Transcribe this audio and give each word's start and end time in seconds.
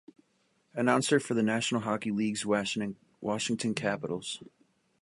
Announcer 0.73 1.19
for 1.19 1.35
the 1.35 1.43
National 1.43 1.81
Hockey 1.81 2.09
League's 2.09 2.43
Washington 2.43 3.75
Capitals. 3.75 4.41